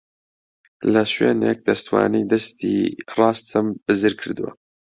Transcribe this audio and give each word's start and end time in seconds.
لە 0.93 1.03
شوێنێک 1.13 1.59
دەستوانەی 1.67 2.29
دەستی 2.31 2.77
ڕاستم 3.15 3.67
بزر 3.85 4.13
کردووە. 4.21 4.51